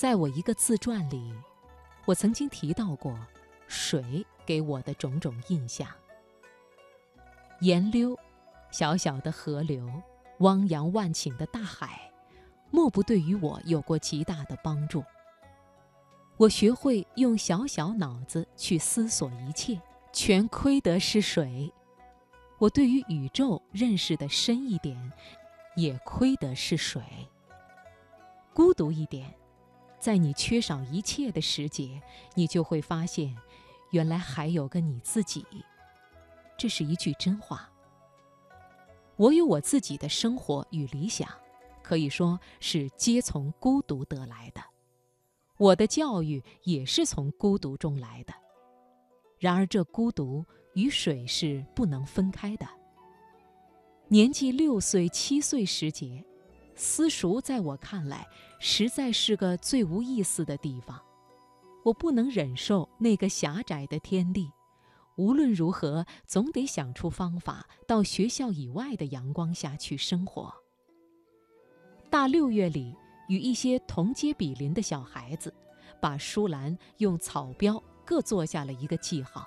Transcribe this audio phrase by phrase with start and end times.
[0.00, 1.30] 在我一个自传里，
[2.06, 3.14] 我曾经提到过
[3.68, 5.86] 水给我的种种印象。
[7.60, 8.18] 岩溜，
[8.70, 9.92] 小小的河流，
[10.38, 12.10] 汪洋万顷的大海，
[12.70, 15.04] 莫不对于我有过极大的帮助。
[16.38, 19.78] 我学会用小小脑子去思索一切，
[20.14, 21.70] 全亏得是水。
[22.56, 25.12] 我对于宇宙认识的深一点，
[25.76, 27.02] 也亏得是水。
[28.54, 29.30] 孤独一点，
[30.00, 32.00] 在你缺少一切的时节，
[32.34, 33.36] 你就会发现，
[33.90, 35.44] 原来还有个你自己。
[36.56, 37.70] 这是一句真话。
[39.16, 41.28] 我有我自己的生活与理想，
[41.82, 44.62] 可以说是皆从孤独得来的。
[45.58, 48.32] 我的教育也是从孤独中来的。
[49.38, 52.66] 然而，这孤独与水是不能分开的。
[54.08, 56.24] 年纪六岁、七岁时节，
[56.82, 58.26] 私塾在我看来
[58.58, 60.98] 实在是个最无意思的地方。
[61.84, 64.50] 我不能忍受那个狭窄的天地。
[65.16, 70.50] 无论如何，总得想出方法到学校以外的阳光下去生活。
[72.08, 72.96] 大六月里，
[73.28, 75.52] 与一些同街比邻的小孩子，
[76.00, 79.46] 把书篮用草标各做下了一个记号，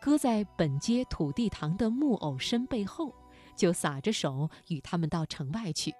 [0.00, 3.14] 搁在本街土地堂的木偶身背后，
[3.54, 5.94] 就撒着手与他们到城外去，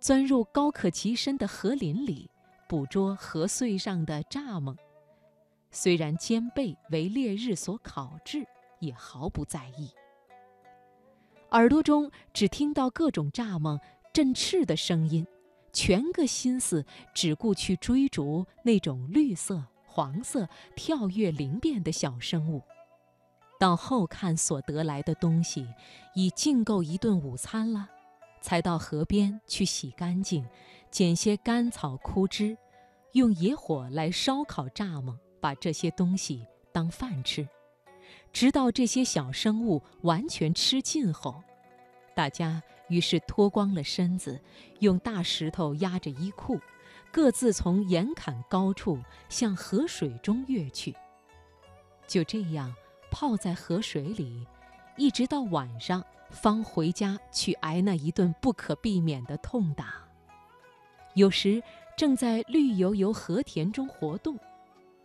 [0.00, 2.30] 钻入高可及深的河林里，
[2.68, 4.76] 捕捉河穗上的蚱蜢。
[5.70, 8.46] 虽然肩背为烈日所烤制，
[8.80, 9.90] 也毫不在意。
[11.50, 13.80] 耳朵中只听到各种蚱蜢
[14.12, 15.26] 振翅的声音，
[15.72, 16.84] 全个心思
[17.14, 22.62] 只顾去追逐那种绿色、黄色、跳跃灵便的小生物。
[23.58, 25.66] 到后看所得来的东西，
[26.14, 27.90] 已尽够一顿午餐了，
[28.40, 30.46] 才到河边去洗干净，
[30.90, 32.56] 捡些干草枯枝，
[33.12, 35.16] 用野火来烧烤蚱蜢。
[35.40, 37.48] 把这些东西当饭吃，
[38.32, 41.40] 直到这些小生物完全吃尽后，
[42.12, 44.40] 大家于是脱光了身子，
[44.80, 46.60] 用大石头压着衣裤，
[47.12, 50.92] 各自从岩坎高处向河水中跃去。
[52.08, 52.74] 就这样
[53.12, 54.44] 泡在河水里，
[54.96, 60.06] 一直到晚上方回家去挨那一顿不可避免的痛打。
[61.14, 61.62] 有时
[61.96, 64.38] 正在绿油油河田中活动。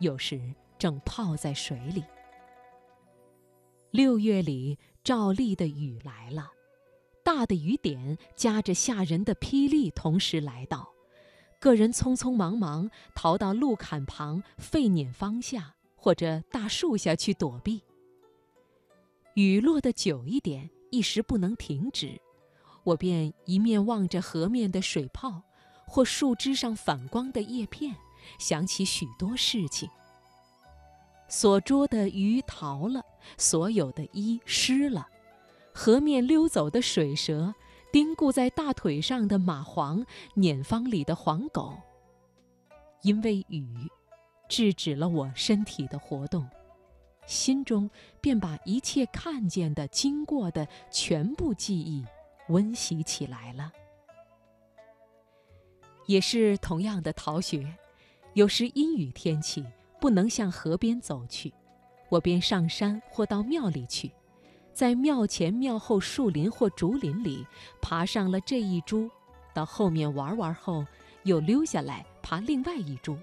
[0.00, 2.04] 有时正泡在水里。
[3.90, 6.50] 六月里照例的雨来了，
[7.22, 10.90] 大的雨点夹着吓人的霹雳同时来到，
[11.60, 17.84] 个人匆匆忙忙逃到路坎旁废碾方下或者大树下去躲避。
[19.34, 22.20] 雨落得久一点，一时不能停止，
[22.84, 25.42] 我便一面望着河面的水泡，
[25.86, 27.96] 或树枝上反光的叶片。
[28.38, 29.88] 想起许多事情。
[31.28, 33.04] 所捉的鱼逃了，
[33.36, 35.06] 所有的衣湿了，
[35.74, 37.54] 河面溜走的水蛇，
[37.92, 41.74] 钉固在大腿上的蚂蟥，碾方里的黄狗。
[43.02, 43.66] 因为雨，
[44.48, 46.48] 制止了我身体的活动，
[47.26, 47.88] 心中
[48.20, 52.04] 便把一切看见的、经过的全部记忆
[52.48, 53.72] 温习起来了。
[56.06, 57.74] 也是同样的逃学。
[58.34, 59.64] 有时阴雨天气
[60.00, 61.54] 不能向河边走去，
[62.08, 64.10] 我便上山或到庙里去，
[64.72, 67.46] 在庙前庙后树林或竹林里
[67.80, 69.08] 爬上了这一株，
[69.54, 70.84] 到后面玩玩后
[71.22, 73.16] 又溜下来爬另外一株。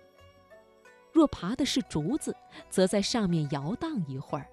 [1.14, 2.36] 若爬的是竹子，
[2.70, 4.46] 则在上面摇荡一会儿；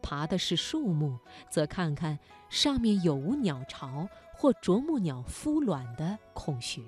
[0.00, 1.18] 爬的是树木，
[1.50, 2.18] 则看看
[2.48, 6.82] 上面有无鸟巢或啄木鸟孵卵的孔穴。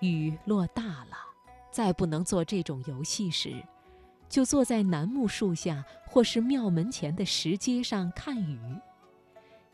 [0.00, 1.16] 雨落大了，
[1.70, 3.62] 再不能做这种游戏时，
[4.30, 8.58] 就坐在楠木树下或是庙门前的石阶上看雨。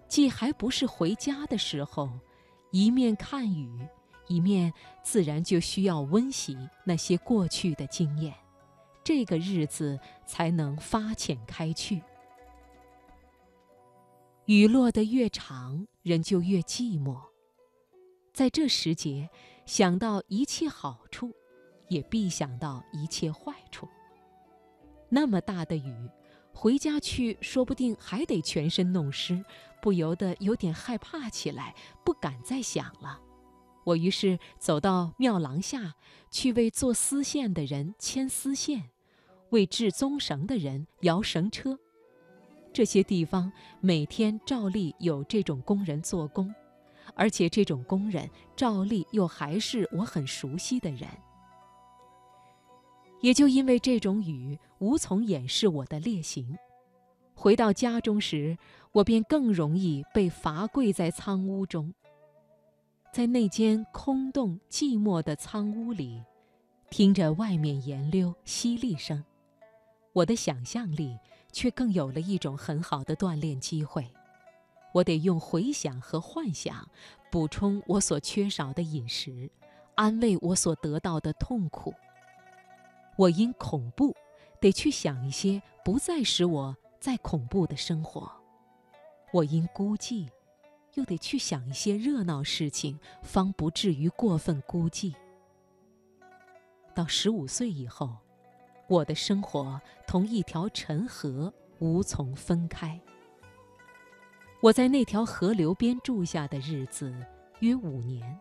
[0.08, 2.10] 既还不是回家的时候，
[2.72, 3.86] 一面看雨，
[4.26, 8.34] 一面自然就需要温习那些过去的经验，
[9.02, 12.02] 这个日子才能发浅开去。
[14.46, 17.18] 雨落得越长，人就越寂寞。
[18.32, 19.28] 在这时节。
[19.66, 21.34] 想到一切好处，
[21.88, 23.88] 也必想到一切坏处。
[25.08, 26.08] 那么大的雨，
[26.54, 29.44] 回家去说不定还得全身弄湿，
[29.82, 31.74] 不由得有点害怕起来，
[32.04, 33.20] 不敢再想了。
[33.86, 35.94] 我于是走到庙廊下
[36.28, 38.90] 去，为做丝线的人牵丝线，
[39.50, 41.78] 为制棕绳的人摇绳车。
[42.72, 46.52] 这些地方每天照例有这种工人做工。
[47.14, 51.08] 而且这种工人照例又还是我很熟悉的人。
[53.20, 56.58] 也就因为这种雨无从掩饰我的劣行，
[57.34, 58.58] 回到家中时，
[58.90, 61.94] 我便更容易被罚跪在仓屋中。
[63.16, 66.22] 在那间空洞寂寞的仓屋里，
[66.90, 69.24] 听着外面岩溜淅沥声，
[70.12, 71.18] 我的想象力
[71.50, 74.06] 却更有了一种很好的锻炼机会。
[74.92, 76.86] 我得用回想和幻想，
[77.30, 79.50] 补充我所缺少的饮食，
[79.94, 81.94] 安慰我所得到的痛苦。
[83.16, 84.14] 我因恐怖，
[84.60, 88.30] 得去想一些不再使我再恐怖的生活；
[89.32, 90.28] 我因孤寂，
[90.96, 95.14] 又得去想一些热闹事情，方不至于过分孤寂。
[96.94, 98.16] 到十五岁以后，
[98.88, 102.98] 我的生活同一条陈河无从分开。
[104.62, 107.14] 我在那条河流边住下的日子
[107.60, 108.40] 约五年。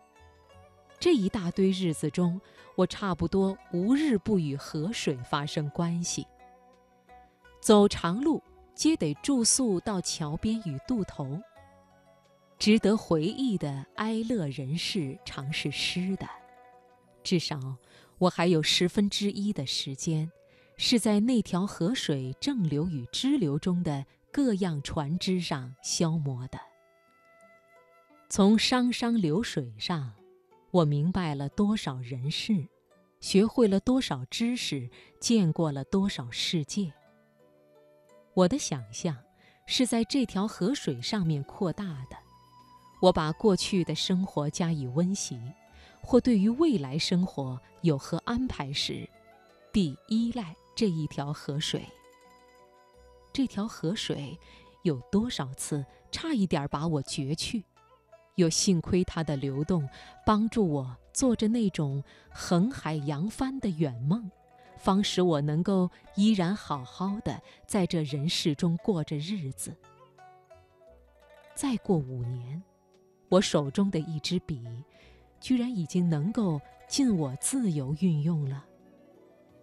[0.98, 2.40] 这一大堆日子中，
[2.74, 6.26] 我差不多无日不与河水发生关系。
[7.60, 8.42] 走长路，
[8.74, 11.38] 皆得住宿到桥边与渡头。
[12.58, 16.28] 值得回忆的哀乐人事，常是诗的。
[17.22, 17.76] 至少，
[18.18, 20.30] 我还有十分之一的时间，
[20.76, 26.58] 是在那条河水正流与支流中的各样船只上消磨的。
[28.28, 30.12] 从汤汤流水上。
[30.72, 32.66] 我明白了多少人事，
[33.20, 36.92] 学会了多少知识，见过了多少世界。
[38.34, 39.16] 我的想象
[39.64, 42.25] 是在这条河水上面扩大的。
[43.00, 45.40] 我把过去的生活加以温习，
[46.00, 49.08] 或对于未来生活有何安排时，
[49.72, 51.82] 必依赖这一条河水。
[53.32, 54.38] 这条河水
[54.82, 57.64] 有多少次差一点把我绝去？
[58.36, 59.88] 又幸亏它的流动，
[60.24, 64.30] 帮助我做着那种横海扬帆的远梦，
[64.76, 69.74] 方使我能够依然好好的在这人世中过着日子。
[71.54, 72.62] 再过五年，
[73.28, 74.62] 我手中的一支笔，
[75.40, 78.64] 居然已经能够尽我自由运用了。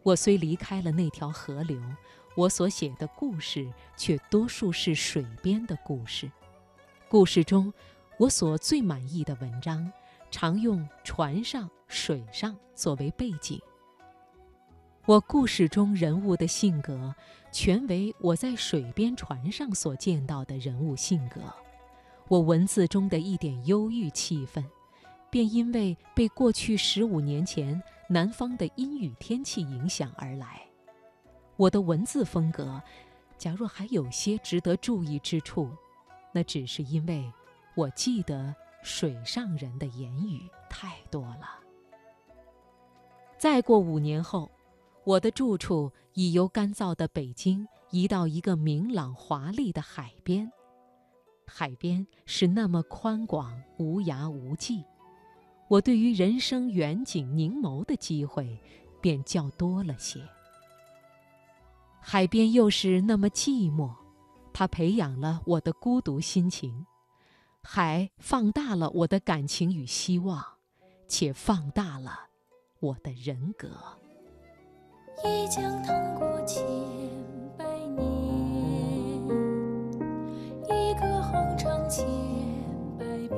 [0.03, 1.81] 我虽离开了那条河流，
[2.35, 6.31] 我所写的故事却多数是水边的故事，
[7.09, 7.73] 故事中。
[8.19, 9.91] 我所最满意的文章，
[10.29, 13.59] 常用船上、水上作为背景。
[15.05, 17.15] 我故事中人物的性格，
[17.51, 21.41] 全为我在水边船上所见到的人物性格。
[22.33, 24.65] 我文字中的一点忧郁气氛，
[25.29, 30.59] 便因为被过去十五年前南方的阴雨天气影响而来。
[31.57, 32.81] 我的文字风格，
[33.37, 35.69] 假若还有些值得注意之处，
[36.31, 37.31] 那只是因为。
[37.75, 41.59] 我记得水上人的言语太多了。
[43.37, 44.49] 再过五年后，
[45.03, 50.51] 我的住处已由干燥的北京移到一个明朗华丽的海边。
[51.45, 54.83] 海边是那么宽广、无涯无际，
[55.67, 58.59] 我对于人生远景凝眸的机会
[59.01, 60.21] 便较多了些。
[61.99, 63.91] 海边又是那么寂寞，
[64.51, 66.85] 它培养了我的孤独心情。
[67.65, 70.43] 还放大了我的感情与希望，
[71.07, 72.27] 且放大了
[72.81, 73.69] 我的人格。
[75.23, 76.61] 一江淌过千
[81.95, 82.03] 千
[82.97, 83.05] 百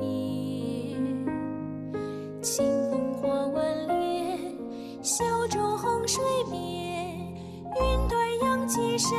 [2.40, 4.38] 清风化万莲，
[5.02, 6.56] 笑中红水边，
[7.74, 9.14] 云端扬起谁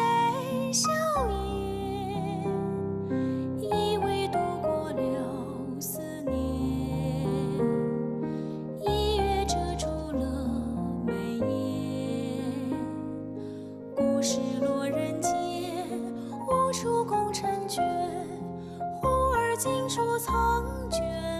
[19.57, 20.33] 尽书藏
[20.91, 21.36] 卷。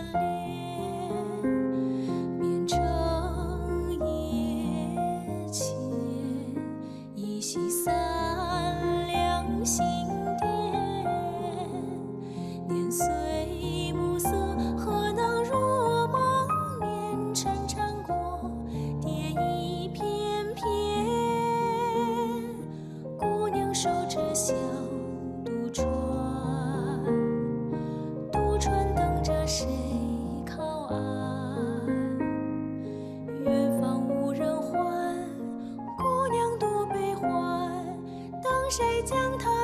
[38.70, 39.57] 谁将头？